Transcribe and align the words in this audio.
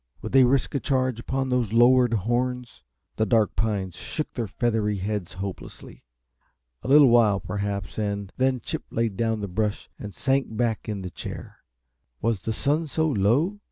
Would 0.23 0.31
they 0.31 0.43
risk 0.43 0.73
a 0.73 0.79
charge 0.79 1.19
upon 1.19 1.49
those 1.49 1.73
lowered 1.73 2.15
horns? 2.15 2.81
The 3.17 3.25
dark 3.27 3.55
pines 3.55 3.97
shook 3.97 4.33
their 4.33 4.47
feathery 4.47 4.97
heads 4.97 5.33
hopelessly. 5.33 6.03
A 6.81 6.87
little 6.87 7.09
while 7.09 7.39
perhaps, 7.39 7.99
and 7.99 8.33
then 8.35 8.61
Chip 8.61 8.85
laid 8.89 9.15
down 9.15 9.41
the 9.41 9.47
brush 9.47 9.91
and 9.99 10.11
sank 10.11 10.57
back 10.57 10.89
in 10.89 11.03
the 11.03 11.11
chair. 11.11 11.59
Was 12.19 12.39
the 12.41 12.51
sun 12.51 12.87
so 12.87 13.07
low? 13.07 13.59